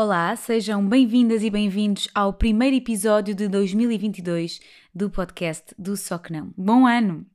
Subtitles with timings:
[0.00, 4.60] Olá, sejam bem-vindas e bem-vindos ao primeiro episódio de 2022
[4.94, 6.54] do podcast do Só Que Não.
[6.56, 7.26] Bom ano!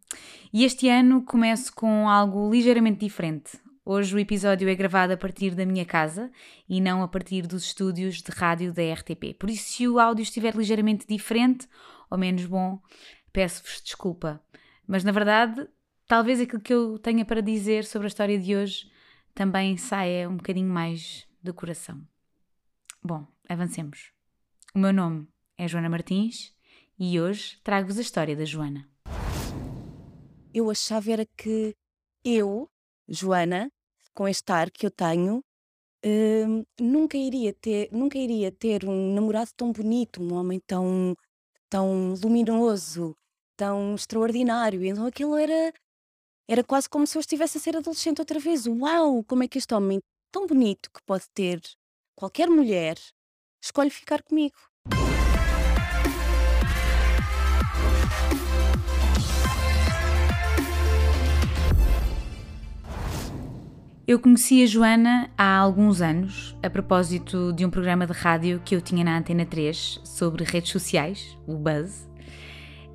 [0.54, 3.60] E este ano começo com algo ligeiramente diferente.
[3.84, 6.32] Hoje o episódio é gravado a partir da minha casa
[6.70, 9.34] e não a partir dos estúdios de rádio da RTP.
[9.38, 11.68] Por isso, se o áudio estiver ligeiramente diferente
[12.10, 12.80] ou menos bom,
[13.34, 14.42] peço-vos desculpa.
[14.88, 15.68] Mas na verdade,
[16.08, 18.90] talvez aquilo que eu tenha para dizer sobre a história de hoje
[19.36, 22.02] também saia um bocadinho mais do coração.
[23.06, 24.14] Bom, avancemos.
[24.74, 26.54] O meu nome é Joana Martins
[26.98, 28.90] e hoje trago-vos a história da Joana.
[30.54, 31.76] Eu achava era que
[32.24, 32.70] eu,
[33.06, 33.70] Joana,
[34.14, 35.44] com este ar que eu tenho,
[36.06, 41.14] hum, nunca iria ter, nunca iria ter um namorado tão bonito, um homem tão,
[41.70, 43.18] tão luminoso,
[43.58, 44.82] tão extraordinário.
[44.82, 45.74] Então aquilo era,
[46.48, 48.66] era quase como se eu estivesse a ser adolescente outra vez.
[48.66, 50.00] Uau, como é que este homem
[50.32, 51.62] tão bonito que pode ter
[52.16, 52.98] qualquer mulher
[53.62, 54.56] escolhe ficar comigo.
[64.06, 68.76] Eu conheci a Joana há alguns anos, a propósito de um programa de rádio que
[68.76, 72.06] eu tinha na Antena 3 sobre redes sociais, o Buzz.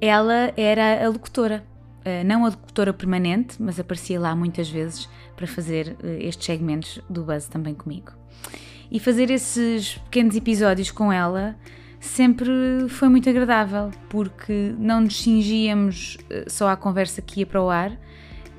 [0.02, 1.66] Ela era a locutora,
[2.04, 7.00] eh, não a locutora permanente, mas aparecia lá muitas vezes para fazer eh, estes segmentos
[7.08, 8.12] do Buzz também comigo.
[8.90, 11.54] E fazer esses pequenos episódios com ela
[12.00, 12.50] sempre
[12.88, 17.68] foi muito agradável, porque não nos cingíamos eh, só à conversa que ia para o
[17.68, 17.92] ar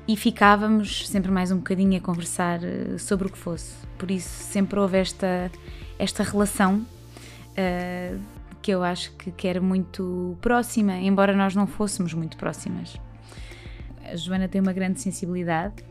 [0.06, 3.74] e ficávamos sempre mais um bocadinho a conversar eh, sobre o que fosse.
[3.98, 5.50] Por isso sempre houve esta,
[5.98, 6.86] esta relação
[7.50, 8.20] uh,
[8.62, 12.96] que eu acho que, que era muito próxima, embora nós não fôssemos muito próximas.
[14.04, 15.84] A Joana tem uma grande sensibilidade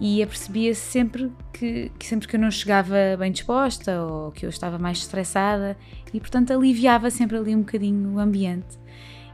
[0.00, 4.50] e apercebia-se sempre que, que, sempre que eu não chegava bem disposta ou que eu
[4.50, 5.76] estava mais estressada
[6.12, 8.78] e portanto aliviava sempre ali um bocadinho o ambiente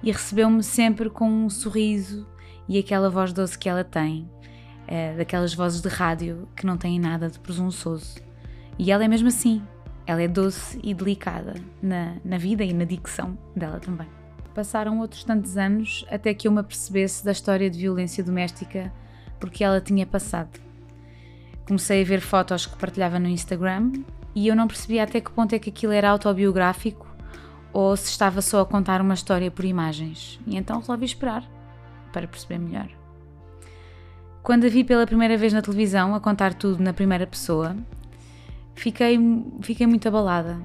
[0.03, 2.27] e recebeu-me sempre com um sorriso
[2.69, 4.29] e aquela voz doce que ela tem,
[4.87, 8.17] é, daquelas vozes de rádio que não têm nada de presunçoso.
[8.79, 9.63] E ela é mesmo assim,
[10.07, 14.09] ela é doce e delicada na, na vida e na dicção dela também.
[14.55, 18.93] Passaram outros tantos anos até que eu me apercebesse da história de violência doméstica
[19.39, 20.61] porque ela tinha passado.
[21.67, 23.93] Comecei a ver fotos que partilhava no Instagram
[24.35, 27.07] e eu não percebia até que ponto é que aquilo era autobiográfico
[27.73, 30.39] ou se estava só a contar uma história por imagens.
[30.47, 31.45] E então resolvi esperar
[32.13, 32.89] para perceber melhor.
[34.43, 37.77] Quando a vi pela primeira vez na televisão a contar tudo na primeira pessoa,
[38.75, 39.19] fiquei,
[39.61, 40.59] fiquei muito abalada.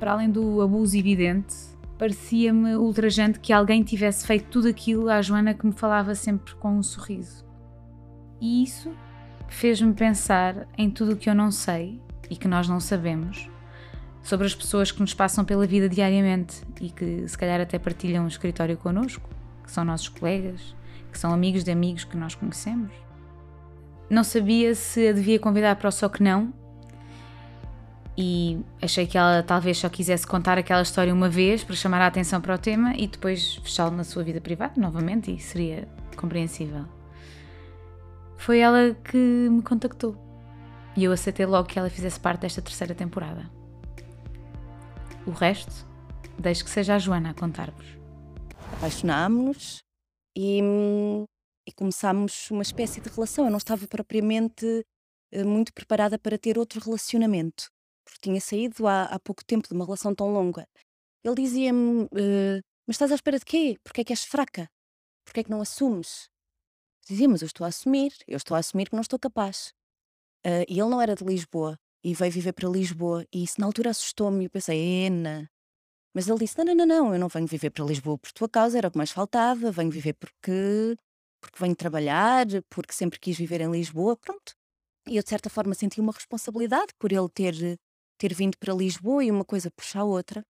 [0.00, 1.54] Para além do abuso evidente,
[1.98, 6.78] parecia-me ultrajante que alguém tivesse feito tudo aquilo à Joana que me falava sempre com
[6.78, 7.47] um sorriso.
[8.40, 8.92] E isso
[9.48, 12.00] fez-me pensar em tudo o que eu não sei
[12.30, 13.50] e que nós não sabemos
[14.22, 18.24] sobre as pessoas que nos passam pela vida diariamente e que se calhar até partilham
[18.24, 19.28] um escritório connosco,
[19.64, 20.76] que são nossos colegas,
[21.10, 22.92] que são amigos de amigos que nós conhecemos.
[24.10, 26.52] Não sabia se a devia convidar para o Só Que Não
[28.16, 32.06] e achei que ela talvez só quisesse contar aquela história uma vez para chamar a
[32.06, 36.97] atenção para o tema e depois fechá-lo na sua vida privada novamente e seria compreensível
[38.38, 40.16] foi ela que me contactou.
[40.96, 43.50] E eu aceitei logo que ela fizesse parte desta terceira temporada.
[45.26, 45.86] O resto,
[46.38, 47.86] deixo que seja a Joana a contar-vos.
[48.76, 49.82] Apaixonámos-nos
[50.36, 50.60] e,
[51.68, 53.44] e começámos uma espécie de relação.
[53.44, 54.84] Eu não estava propriamente
[55.32, 57.68] eh, muito preparada para ter outro relacionamento,
[58.04, 60.66] porque tinha saído há, há pouco tempo de uma relação tão longa.
[61.24, 63.76] Ele dizia-me: uh, Mas estás à espera de quê?
[63.84, 64.68] Porque é que és fraca?
[65.24, 66.28] Porque é que não assumes?
[67.08, 69.72] Dizia, mas eu estou a assumir, eu estou a assumir que não estou capaz.
[70.46, 73.24] Uh, e ele não era de Lisboa e veio viver para Lisboa.
[73.32, 74.44] E isso na altura assustou-me.
[74.44, 75.50] Eu pensei, Ena.
[76.14, 78.48] Mas ele disse: Não, não, não, não, eu não venho viver para Lisboa por tua
[78.48, 79.70] causa, era o que mais faltava.
[79.70, 80.96] Venho viver porque,
[81.40, 84.16] porque venho trabalhar, porque sempre quis viver em Lisboa.
[84.16, 84.54] Pronto.
[85.08, 87.54] E eu, de certa forma, senti uma responsabilidade por ele ter,
[88.18, 90.44] ter vindo para Lisboa e uma coisa puxa a outra.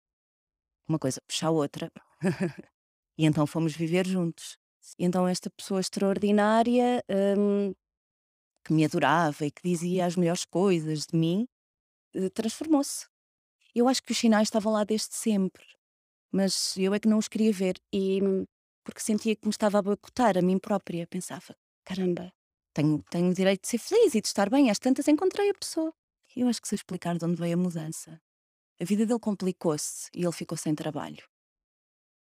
[0.87, 1.91] Uma coisa puxa a outra.
[3.17, 4.57] e então fomos viver juntos.
[4.99, 7.03] Então esta pessoa extraordinária,
[7.37, 7.73] hum,
[8.63, 11.47] que me adorava e que dizia as melhores coisas de mim,
[12.15, 13.07] eh, transformou-se.
[13.75, 15.63] Eu acho que os sinais estavam lá desde sempre,
[16.31, 18.19] mas eu é que não os queria ver e
[18.83, 21.07] porque sentia que me estava a boicotar a mim própria.
[21.07, 22.31] Pensava, caramba,
[22.73, 24.69] tenho, tenho o direito de ser feliz e de estar bem.
[24.69, 25.93] Às tantas encontrei a pessoa.
[26.35, 28.21] Eu acho que sei explicar de onde veio a mudança.
[28.79, 31.23] A vida dele complicou-se e ele ficou sem trabalho.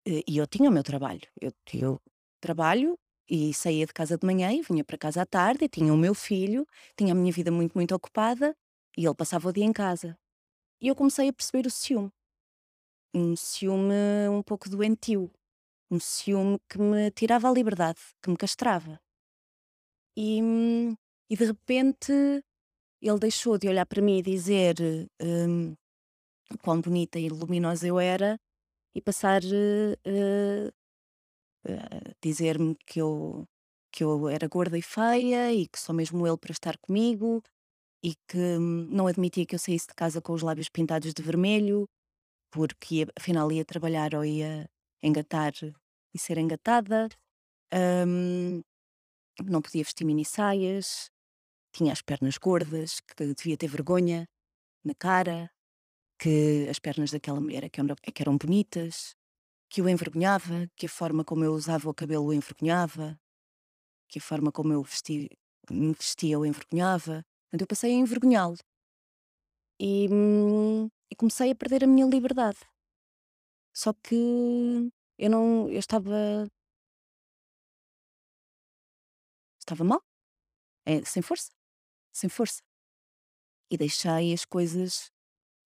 [0.06, 1.20] Eh, e eu tinha o meu trabalho.
[1.41, 2.00] Eu, eu
[2.41, 2.99] trabalho
[3.29, 5.97] e saía de casa de manhã e vinha para casa à tarde e tinha o
[5.97, 6.67] meu filho,
[6.97, 8.57] tinha a minha vida muito, muito ocupada
[8.97, 10.19] e ele passava o dia em casa.
[10.81, 12.11] E eu comecei a perceber o ciúme.
[13.15, 13.95] Um ciúme
[14.31, 15.31] um pouco doentio.
[15.91, 19.01] Um ciúme que me tirava a liberdade, que me castrava.
[20.17, 20.41] E,
[21.29, 22.13] e de repente
[23.01, 24.77] ele deixou de olhar para mim e dizer
[25.21, 25.75] um,
[26.63, 28.39] quão bonita e luminosa eu era
[28.95, 30.73] e passar uh,
[31.67, 33.47] uh, dizer-me que eu,
[33.93, 37.43] que eu era gorda e feia e que só mesmo ele para estar comigo
[38.03, 41.87] e que não admitia que eu saísse de casa com os lábios pintados de vermelho
[42.51, 44.69] porque ia, afinal ia trabalhar ou ia
[45.03, 45.53] engatar
[46.12, 47.09] e ser engatada.
[47.73, 48.62] Um,
[49.45, 51.11] não podia vestir mini saias,
[51.73, 54.27] tinha as pernas gordas, que devia ter vergonha
[54.85, 55.51] na cara,
[56.19, 59.15] que as pernas daquela mulher é que eram, é que eram bonitas,
[59.71, 63.19] que o envergonhava, que a forma como eu usava o cabelo o envergonhava,
[64.09, 65.31] que a forma como eu vesti,
[65.71, 67.25] me vestia o envergonhava.
[67.45, 68.57] Portanto, eu passei a envergonhá-lo.
[69.79, 72.59] E, hum, e comecei a perder a minha liberdade.
[73.73, 75.69] Só que eu não.
[75.71, 76.49] Eu estava.
[79.61, 80.03] Estava mal.
[80.85, 81.51] É, sem força.
[82.13, 82.63] Sem força.
[83.71, 85.11] E deixei as coisas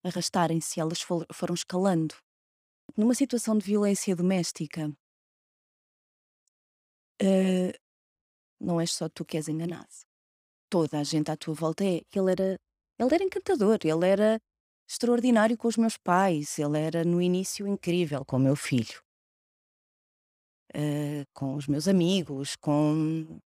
[0.03, 2.15] arrastarem-se, elas for, foram escalando.
[2.97, 4.87] Numa situação de violência doméstica,
[7.21, 7.73] uh,
[8.59, 9.89] não és só tu que és enganado.
[10.69, 12.01] Toda a gente à tua volta é.
[12.13, 12.57] Ele era,
[12.97, 14.39] ele era encantador, ele era
[14.89, 19.01] extraordinário com os meus pais, ele era no início incrível com o meu filho,
[20.73, 23.41] uh, com os meus amigos, com,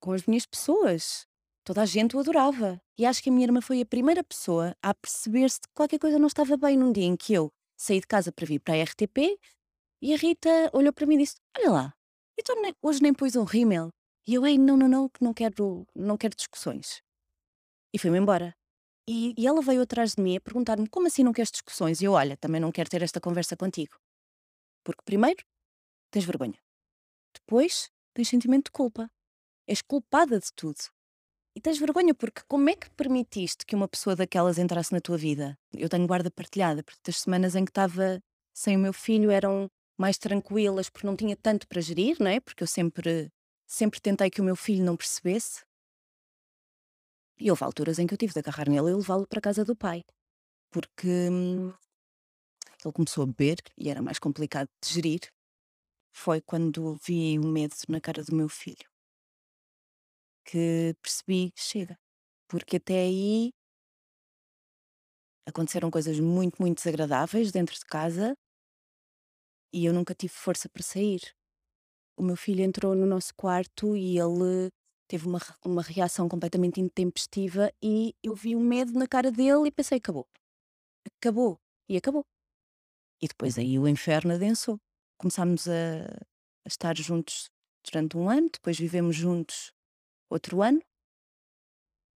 [0.00, 1.26] com as minhas pessoas.
[1.62, 2.82] Toda a gente o adorava.
[2.98, 6.18] E acho que a minha irmã foi a primeira pessoa a perceber-se que qualquer coisa
[6.18, 8.82] não estava bem num dia em que eu saí de casa para vir para a
[8.82, 9.38] RTP
[10.02, 11.94] e a Rita olhou para mim e disse: Olha lá,
[12.38, 13.90] então hoje nem pôs um rímel.
[14.26, 17.02] E eu, ei, não, não, não, que não quero, não quero discussões.
[17.92, 18.54] E fui-me embora.
[19.08, 22.00] E, e, ela veio atrás de mim a perguntar-me: Como assim não queres discussões?
[22.00, 23.96] E eu, olha, também não quero ter esta conversa contigo.
[24.84, 25.44] Porque, primeiro,
[26.10, 26.58] tens vergonha.
[27.34, 29.10] Depois, tens sentimento de culpa.
[29.66, 30.78] És culpada de tudo.
[31.56, 35.16] E tens vergonha porque como é que permitiste que uma pessoa daquelas entrasse na tua
[35.16, 35.56] vida?
[35.72, 38.20] Eu tenho guarda partilhada, porque as semanas em que estava
[38.52, 42.40] sem o meu filho eram mais tranquilas porque não tinha tanto para gerir, não é?
[42.40, 43.30] Porque eu sempre,
[43.68, 45.64] sempre tentei que o meu filho não percebesse.
[47.38, 49.64] E houve alturas em que eu tive de agarrar nele e levá-lo para a casa
[49.64, 50.02] do pai.
[50.72, 51.72] Porque hum,
[52.84, 55.20] ele começou a beber e era mais complicado de gerir.
[56.12, 58.93] Foi quando vi o medo na cara do meu filho
[60.44, 61.96] que percebi, chega.
[62.48, 63.50] Porque até aí
[65.46, 68.34] aconteceram coisas muito, muito desagradáveis dentro de casa
[69.72, 71.20] e eu nunca tive força para sair.
[72.16, 74.70] O meu filho entrou no nosso quarto e ele
[75.08, 79.72] teve uma, uma reação completamente intempestiva e eu vi o medo na cara dele e
[79.72, 80.26] pensei, acabou.
[81.18, 81.58] Acabou.
[81.88, 82.24] E acabou.
[83.20, 84.78] E depois aí o inferno adensou.
[85.18, 86.04] Começámos a,
[86.64, 87.50] a estar juntos
[87.84, 89.72] durante um ano, depois vivemos juntos
[90.34, 90.82] outro ano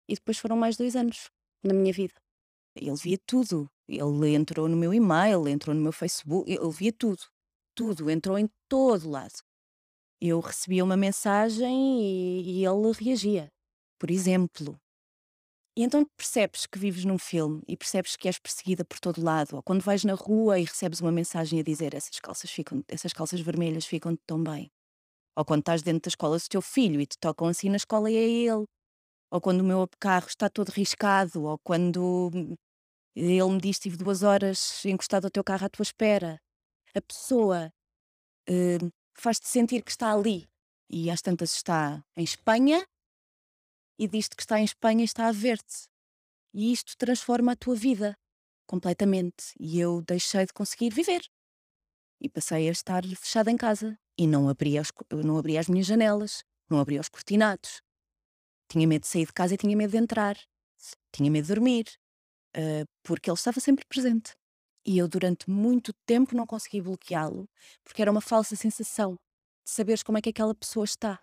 [0.08, 1.30] e depois foram mais dois anos
[1.62, 2.14] na minha vida.
[2.74, 3.70] Ele via tudo.
[3.88, 7.22] Ele entrou no meu e-mail, entrou no meu Facebook, ele via tudo.
[7.74, 9.34] Tudo, entrou em todo lado.
[10.20, 13.48] Eu recebia uma mensagem e, e ele reagia.
[13.98, 14.78] Por exemplo.
[15.76, 19.56] E então percebes que vives num filme e percebes que és perseguida por todo lado.
[19.56, 23.12] Ou quando vais na rua e recebes uma mensagem a dizer essas calças ficam, essas
[23.12, 24.70] calças vermelhas ficam tão bem.
[25.38, 28.10] Ou quando estás dentro da escola do teu filho e te tocam assim na escola
[28.10, 28.64] e é ele.
[29.30, 31.44] Ou quando o meu carro está todo riscado.
[31.44, 32.56] Ou quando
[33.14, 36.40] ele me diz estive duas horas encostado ao teu carro à tua espera.
[36.92, 37.72] A pessoa
[38.50, 40.48] uh, faz-te sentir que está ali.
[40.90, 42.84] E às tantas está em Espanha
[43.96, 45.86] e diz-te que está em Espanha e está a ver-te.
[46.52, 48.18] E isto transforma a tua vida
[48.66, 49.54] completamente.
[49.60, 51.22] E eu deixei de conseguir viver.
[52.20, 54.92] E passei a estar fechada em casa e não abria, as,
[55.24, 57.80] não abria as minhas janelas, não abria os cortinados.
[58.68, 60.36] Tinha medo de sair de casa e tinha medo de entrar.
[61.12, 61.86] Tinha medo de dormir,
[62.56, 64.36] uh, porque ele estava sempre presente.
[64.84, 67.48] E eu, durante muito tempo, não consegui bloqueá-lo,
[67.84, 69.14] porque era uma falsa sensação
[69.64, 71.20] de saberes como é que aquela pessoa está.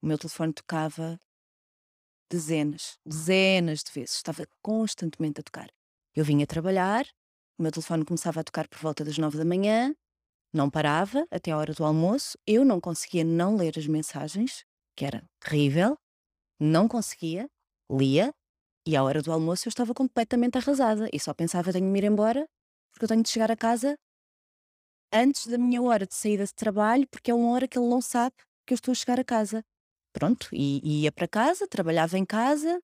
[0.00, 1.18] O meu telefone tocava
[2.30, 5.70] dezenas, dezenas de vezes, estava constantemente a tocar.
[6.14, 7.06] Eu vinha trabalhar,
[7.58, 9.94] o meu telefone começava a tocar por volta das nove da manhã,
[10.52, 14.64] não parava até a hora do almoço, eu não conseguia não ler as mensagens,
[14.96, 15.96] que era terrível,
[16.60, 17.48] não conseguia,
[17.90, 18.32] lia,
[18.86, 21.98] e à hora do almoço eu estava completamente arrasada e só pensava tenho de me
[21.98, 22.46] ir embora,
[22.92, 23.96] porque eu tenho de chegar a casa
[25.12, 28.00] antes da minha hora de saída de trabalho, porque é uma hora que ele não
[28.00, 28.34] sabe
[28.66, 29.62] que eu estou a chegar a casa.
[30.12, 32.80] Pronto, e, e ia para casa, trabalhava em casa,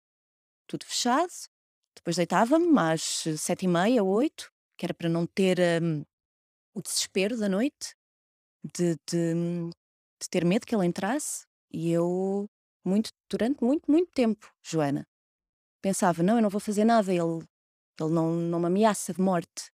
[0.69, 1.31] tudo fechado,
[1.97, 6.05] Depois deitava-me às sete e meia, oito, que era para não ter um,
[6.79, 7.95] o desespero da noite,
[8.63, 9.35] de, de,
[10.21, 11.47] de ter medo que ele entrasse.
[11.71, 12.49] E eu,
[12.85, 15.07] muito, durante muito, muito tempo, Joana,
[15.83, 17.45] pensava: não, eu não vou fazer nada, ele,
[18.01, 19.71] ele não, não me ameaça de morte.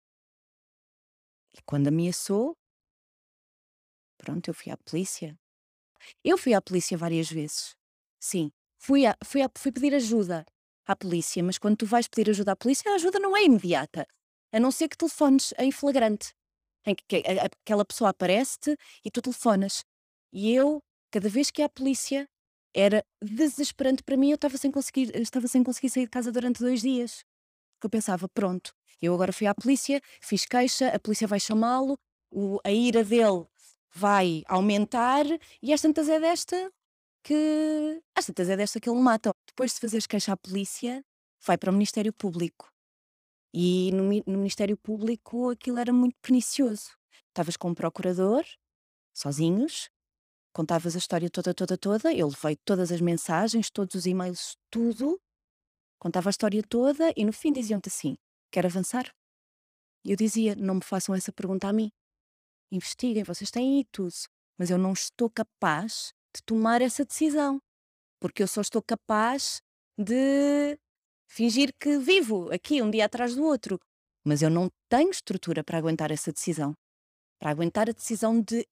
[1.57, 2.57] E quando ameaçou,
[4.19, 5.39] pronto, eu fui à polícia.
[6.25, 7.77] Eu fui à polícia várias vezes.
[8.19, 10.45] Sim, fui, a, fui, a, fui pedir ajuda
[10.87, 14.07] à polícia, mas quando tu vais pedir ajuda à polícia, a ajuda não é imediata.
[14.53, 16.35] A não ser que telefones em flagrante,
[16.87, 17.23] em que, que
[17.63, 19.85] aquela pessoa aparece-te e tu telefonas.
[20.33, 22.29] E eu, cada vez que à polícia,
[22.75, 24.31] era desesperante para mim.
[24.31, 27.25] Eu estava sem conseguir, estava sem conseguir sair de casa durante dois dias.
[27.75, 31.97] Porque eu pensava, pronto, eu agora fui à polícia, fiz queixa, a polícia vai chamá-lo,
[32.65, 33.47] a ira dele
[33.95, 35.25] vai aumentar
[35.63, 36.73] e às tantas é desta
[37.23, 38.03] que.
[38.15, 39.33] Às tantas é desta que ele mata.
[39.47, 41.05] Depois de fazeres queixa à polícia,
[41.47, 42.74] vai para o Ministério Público.
[43.57, 46.91] E no, no Ministério Público aquilo era muito pernicioso.
[47.29, 48.45] Estavas com um procurador,
[49.15, 49.89] sozinhos,
[50.53, 52.13] contavas a história toda, toda, toda.
[52.13, 55.21] Eu levei todas as mensagens, todos os e-mails, tudo.
[56.01, 58.17] Contava a história toda e no fim diziam-te assim:
[58.51, 59.15] quer avançar?
[60.05, 61.93] Eu dizia: não me façam essa pergunta a mim.
[62.73, 64.15] Investiguem, vocês têm aí tudo.
[64.59, 67.61] Mas eu não estou capaz de tomar essa decisão.
[68.21, 69.63] Porque eu só estou capaz
[69.97, 70.77] de
[71.27, 73.79] fingir que vivo aqui um dia atrás do outro.
[74.25, 76.75] Mas eu não tenho estrutura para aguentar essa decisão.
[77.39, 78.67] Para aguentar a decisão de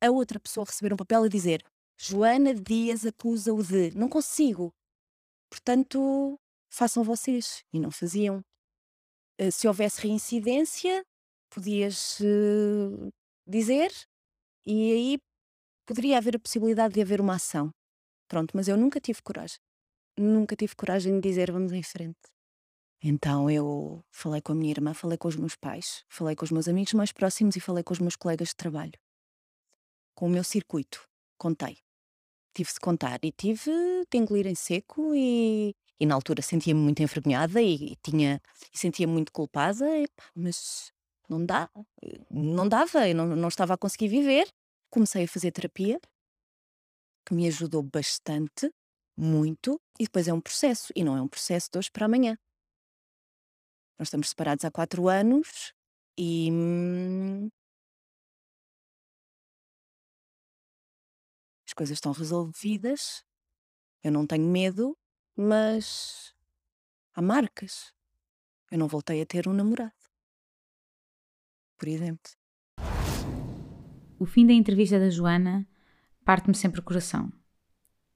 [0.00, 1.62] a outra pessoa receber um papel e dizer
[1.96, 3.90] Joana Dias acusa-o de.
[3.96, 4.72] Não consigo.
[5.50, 6.38] Portanto,
[6.70, 7.64] façam vocês.
[7.72, 8.42] E não faziam.
[9.38, 11.04] Eh, se houvesse reincidência,
[11.50, 13.12] podias uh,
[13.46, 13.90] dizer
[14.66, 15.18] e aí
[15.86, 17.70] poderia haver a possibilidade de haver uma ação.
[18.28, 19.58] Pronto, mas eu nunca tive coragem.
[20.18, 22.18] Nunca tive coragem de dizer vamos em frente.
[23.02, 26.50] Então eu falei com a minha irmã, falei com os meus pais, falei com os
[26.50, 28.98] meus amigos mais próximos e falei com os meus colegas de trabalho.
[30.14, 31.08] Com o meu circuito.
[31.38, 31.78] Contei.
[32.54, 33.70] Tive de contar e tive
[34.10, 38.40] de engolir em seco e, e na altura sentia-me muito envergonhada e, e tinha
[38.74, 39.86] e sentia muito culpada,
[40.34, 40.92] mas
[41.28, 41.70] não dá,
[42.28, 44.48] não dava, eu não, não estava a conseguir viver
[44.90, 46.00] comecei a fazer terapia,
[47.26, 48.72] que me ajudou bastante,
[49.16, 52.38] muito, e depois é um processo, e não é um processo de hoje para amanhã.
[53.98, 55.74] Nós estamos separados há quatro anos
[56.16, 56.50] e.
[56.52, 57.48] Hum,
[61.66, 63.24] as coisas estão resolvidas,
[64.02, 64.96] eu não tenho medo,
[65.36, 66.34] mas
[67.14, 67.92] há marcas.
[68.70, 69.92] Eu não voltei a ter um namorado.
[71.76, 72.30] Por exemplo.
[74.18, 75.68] O fim da entrevista da Joana
[76.24, 77.32] parte-me sempre o coração.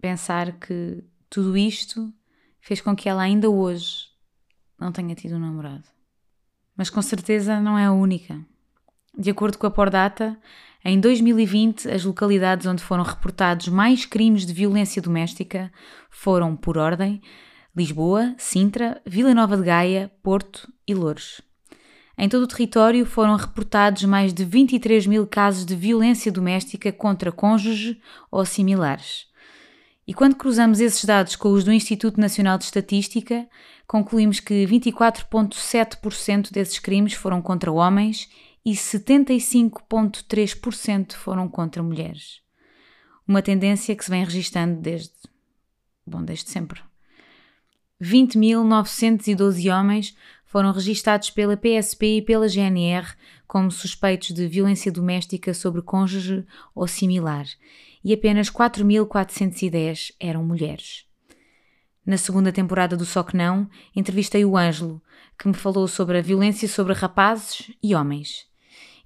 [0.00, 2.12] Pensar que tudo isto
[2.60, 4.08] fez com que ela ainda hoje
[4.78, 5.84] não tenha tido um namorado.
[6.76, 8.38] Mas com certeza não é a única.
[9.16, 10.38] De acordo com a Pordata,
[10.84, 15.72] em 2020 as localidades onde foram reportados mais crimes de violência doméstica
[16.10, 17.22] foram, por ordem,
[17.74, 21.40] Lisboa, Sintra, Vila Nova de Gaia, Porto e Louros.
[22.18, 27.32] Em todo o território foram reportados mais de 23 mil casos de violência doméstica contra
[27.32, 27.98] cônjuge
[28.30, 29.31] ou similares.
[30.06, 33.48] E quando cruzamos esses dados com os do Instituto Nacional de Estatística,
[33.86, 38.28] concluímos que 24,7% desses crimes foram contra homens
[38.64, 42.40] e 75,3% foram contra mulheres.
[43.26, 45.12] Uma tendência que se vem registando desde.
[46.06, 46.80] bom, desde sempre.
[48.02, 53.06] 20.912 homens foram registados pela PSP e pela GNR
[53.46, 56.44] como suspeitos de violência doméstica sobre cônjuge
[56.74, 57.46] ou similar,
[58.04, 61.06] e apenas 4.410 eram mulheres.
[62.04, 65.00] Na segunda temporada do Só Que Não, entrevistei o Ângelo,
[65.38, 68.46] que me falou sobre a violência sobre rapazes e homens.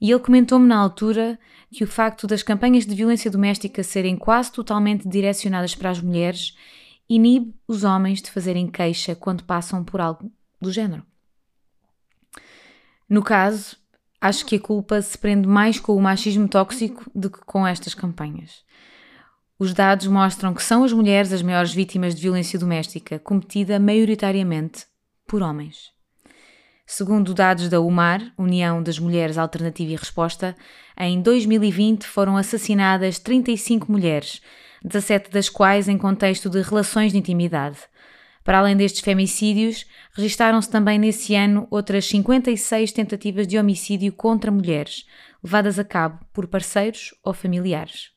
[0.00, 1.38] E ele comentou-me na altura
[1.70, 6.56] que o facto das campanhas de violência doméstica serem quase totalmente direcionadas para as mulheres
[7.08, 11.04] inibe os homens de fazerem queixa quando passam por algo do género.
[13.08, 13.76] No caso,
[14.26, 17.94] acho que a culpa se prende mais com o machismo tóxico do que com estas
[17.94, 18.64] campanhas.
[19.58, 24.84] Os dados mostram que são as mulheres as maiores vítimas de violência doméstica, cometida maioritariamente
[25.26, 25.94] por homens.
[26.86, 30.54] Segundo dados da UMAR, União das Mulheres Alternativa e Resposta,
[30.96, 34.40] em 2020 foram assassinadas 35 mulheres,
[34.84, 37.78] 17 das quais em contexto de relações de intimidade.
[38.46, 45.04] Para além destes femicídios, registaram-se também nesse ano outras 56 tentativas de homicídio contra mulheres,
[45.42, 48.12] levadas a cabo por parceiros ou familiares.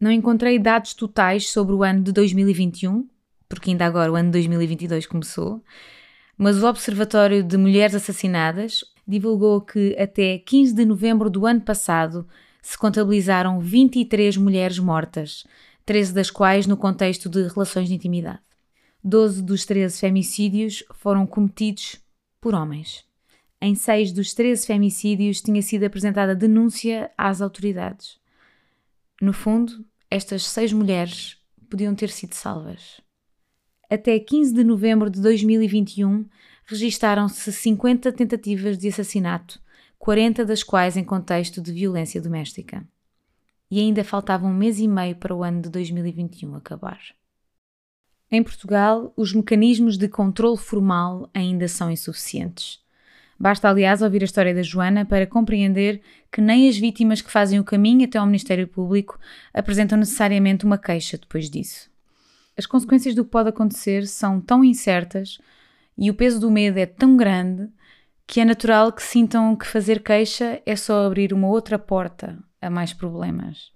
[0.00, 3.06] Não encontrei dados totais sobre o ano de 2021,
[3.46, 5.62] porque ainda agora o ano de 2022 começou,
[6.38, 12.26] mas o Observatório de Mulheres Assassinadas divulgou que até 15 de novembro do ano passado
[12.62, 15.44] se contabilizaram 23 mulheres mortas,
[15.84, 18.40] 13 das quais no contexto de relações de intimidade.
[19.04, 22.00] 12 dos 13 femicídios foram cometidos
[22.40, 23.04] por homens.
[23.60, 28.20] Em seis dos 13 femicídios tinha sido apresentada denúncia às autoridades.
[29.20, 31.36] No fundo, estas seis mulheres
[31.68, 33.00] podiam ter sido salvas.
[33.90, 36.24] Até 15 de novembro de 2021,
[36.64, 39.60] registaram-se 50 tentativas de assassinato,
[39.98, 42.86] 40 das quais em contexto de violência doméstica.
[43.70, 47.00] E ainda faltava um mês e meio para o ano de 2021 acabar.
[48.34, 52.80] Em Portugal, os mecanismos de controle formal ainda são insuficientes.
[53.38, 57.60] Basta, aliás, ouvir a história da Joana para compreender que nem as vítimas que fazem
[57.60, 59.18] o caminho até ao Ministério Público
[59.52, 61.90] apresentam necessariamente uma queixa depois disso.
[62.56, 65.38] As consequências do que pode acontecer são tão incertas
[65.98, 67.68] e o peso do medo é tão grande
[68.26, 72.70] que é natural que sintam que fazer queixa é só abrir uma outra porta a
[72.70, 73.72] mais problemas.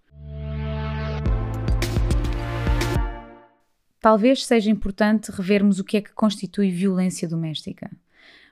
[4.06, 7.90] Talvez seja importante revermos o que é que constitui violência doméstica.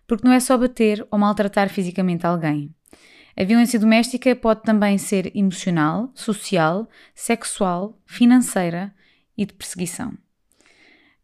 [0.04, 2.74] Porque não é só bater ou maltratar fisicamente alguém.
[3.36, 8.92] A violência doméstica pode também ser emocional, social, sexual, financeira
[9.38, 10.14] e de perseguição.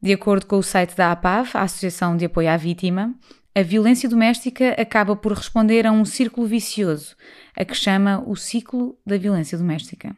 [0.01, 3.13] De acordo com o site da APAV, a Associação de Apoio à Vítima,
[3.53, 7.17] a violência doméstica acaba por responder a um círculo vicioso,
[7.57, 10.17] a que chama o ciclo da violência doméstica.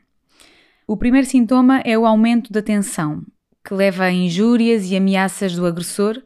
[0.87, 3.25] O primeiro sintoma é o aumento da tensão,
[3.64, 6.23] que leva a injúrias e ameaças do agressor,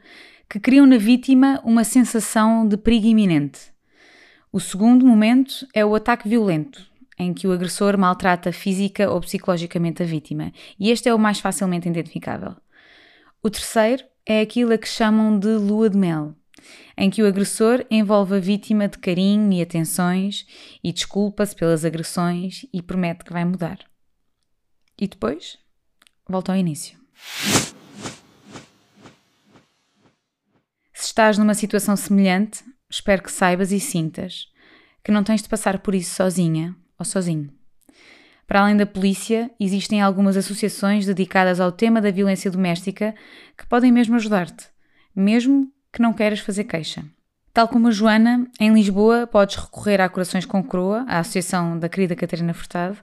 [0.49, 3.73] que criam na vítima uma sensação de perigo iminente.
[4.53, 6.87] O segundo momento é o ataque violento,
[7.19, 11.41] em que o agressor maltrata física ou psicologicamente a vítima, e este é o mais
[11.41, 12.57] facilmente identificável.
[13.43, 16.35] O terceiro é aquilo a que chamam de lua de mel,
[16.97, 20.47] em que o agressor envolve a vítima de carinho e atenções
[20.83, 23.79] e desculpa-se pelas agressões e promete que vai mudar.
[24.99, 25.59] E depois
[26.29, 27.06] volta ao início.
[30.93, 34.49] Se estás numa situação semelhante, espero que saibas e sintas
[35.05, 37.49] que não tens de passar por isso sozinha ou sozinho.
[38.47, 43.15] Para além da polícia, existem algumas associações dedicadas ao tema da violência doméstica
[43.57, 44.67] que podem mesmo ajudar-te,
[45.15, 47.05] mesmo que não queiras fazer queixa.
[47.53, 51.89] Tal como a Joana, em Lisboa podes recorrer à Corações com Croa, a associação da
[51.89, 52.99] querida Catarina Furtado,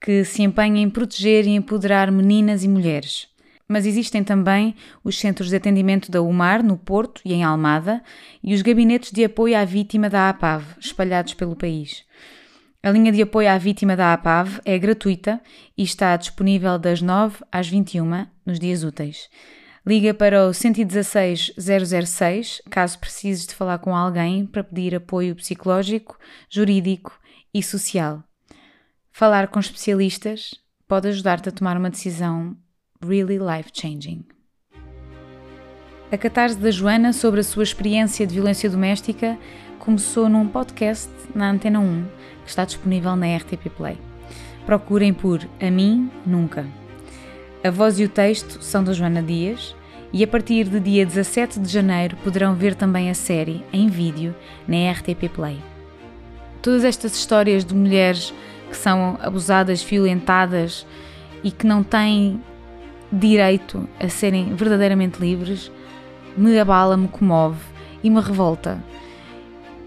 [0.00, 3.28] que se empenha em proteger e empoderar meninas e mulheres.
[3.68, 8.02] Mas existem também os centros de atendimento da UMAR, no Porto e em Almada,
[8.42, 12.04] e os gabinetes de apoio à vítima da APAV, espalhados pelo país.
[12.82, 15.40] A linha de apoio à vítima da APAV é gratuita
[15.76, 19.30] e está disponível das 9 às 21 nos dias úteis.
[19.86, 26.18] Liga para o 116 006 caso precises de falar com alguém para pedir apoio psicológico,
[26.50, 27.18] jurídico
[27.54, 28.22] e social.
[29.10, 30.50] Falar com especialistas
[30.86, 32.56] pode ajudar-te a tomar uma decisão
[33.06, 34.24] really life-changing.
[36.10, 39.38] A catarse da Joana sobre a sua experiência de violência doméstica
[39.78, 42.04] começou num podcast na Antena 1,
[42.44, 43.98] que está disponível na RTP Play.
[44.64, 46.66] Procurem por A Mim Nunca.
[47.62, 49.74] A voz e o texto são da Joana Dias
[50.12, 54.34] e a partir do dia 17 de janeiro poderão ver também a série em vídeo
[54.68, 55.58] na RTP Play.
[56.62, 58.32] Todas estas histórias de mulheres
[58.70, 60.86] que são abusadas, violentadas
[61.42, 62.40] e que não têm
[63.14, 65.70] direito a serem verdadeiramente livres,
[66.36, 67.60] me abala, me comove
[68.02, 68.78] e me revolta.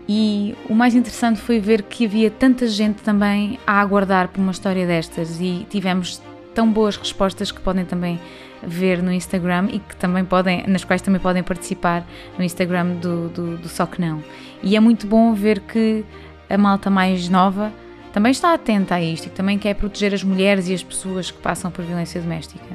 [0.08, 4.52] E o mais interessante foi ver que havia tanta gente também a aguardar por uma
[4.52, 6.22] história destas e tivemos
[6.56, 8.20] tão boas respostas que podem também
[8.63, 13.30] ver no Instagram e que também podem, nas quais também podem participar no Instagram do,
[13.30, 14.24] do, do Só Que Não.
[14.63, 16.06] E é muito bom ver que
[16.50, 17.72] a malta mais nova
[18.13, 21.38] também está atenta a isto e também quer proteger as mulheres e as pessoas que
[21.40, 22.66] passam por violência doméstica.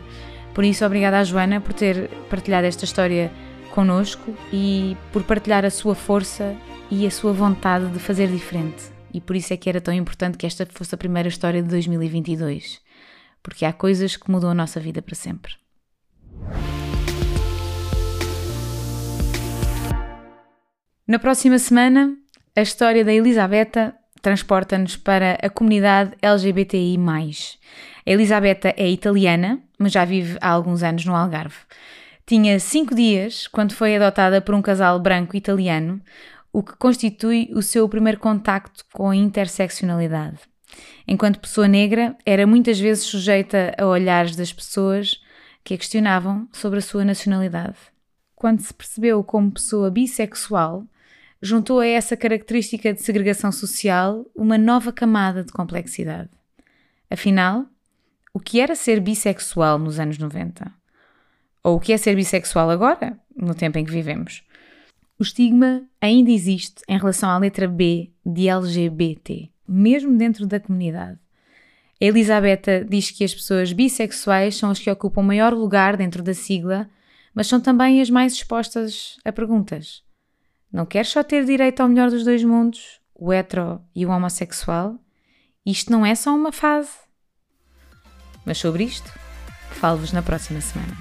[0.55, 3.33] Por isso, obrigada à Joana por ter partilhado esta história
[3.71, 6.55] connosco e por partilhar a sua força
[6.91, 8.85] e a sua vontade de fazer diferente.
[9.15, 11.69] E por isso é que era tão importante que esta fosse a primeira história de
[11.69, 12.81] 2022,
[13.43, 15.55] porque há coisas que mudam a nossa vida para sempre.
[21.07, 22.17] Na próxima semana,
[22.55, 26.97] a história da Elisabetta transporta-nos para a comunidade LGBTI.
[28.05, 31.57] Elisabetta é italiana, mas já vive há alguns anos no Algarve.
[32.27, 36.01] Tinha cinco dias quando foi adotada por um casal branco italiano,
[36.53, 40.39] o que constitui o seu primeiro contacto com a interseccionalidade.
[41.07, 45.21] Enquanto pessoa negra, era muitas vezes sujeita a olhares das pessoas
[45.65, 47.77] que a questionavam sobre a sua nacionalidade.
[48.43, 50.85] quando se percebeu como pessoa bissexual,
[51.41, 56.31] juntou a essa característica de segregação social uma nova camada de complexidade.
[57.09, 57.67] Afinal,
[58.35, 60.73] o que era ser bissexual nos anos 90?
[61.63, 64.43] Ou o que é ser bissexual agora, no tempo em que vivemos?
[65.19, 71.19] O estigma ainda existe em relação à letra B de LGBT, mesmo dentro da comunidade.
[72.01, 76.35] A Elisabetta diz que as pessoas bissexuais são as que ocupam maior lugar dentro da
[76.35, 76.91] sigla,
[77.33, 80.03] mas são também as mais expostas a perguntas.
[80.73, 84.99] Não queres só ter direito ao melhor dos dois mundos, o hetero e o homossexual?
[85.65, 86.91] Isto não é só uma fase.
[88.45, 89.11] Mas sobre isto,
[89.71, 90.97] falo-vos na próxima semana.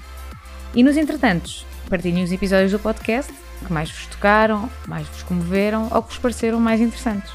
[0.74, 3.32] E nos entretantos, partilhem os episódios do podcast
[3.64, 7.32] que mais vos tocaram, mais vos comoveram ou que vos pareceram mais interessantes.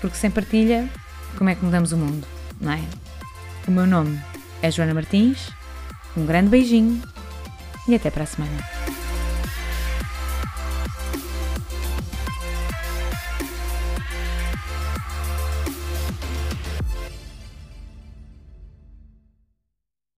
[0.00, 0.88] Porque sem partilha,
[1.36, 2.26] como é que mudamos o mundo?
[2.62, 2.80] não é?
[3.66, 4.18] O meu nome
[4.62, 5.50] é Joana Martins,
[6.16, 7.02] um grande beijinho
[7.88, 8.81] e até para a semana.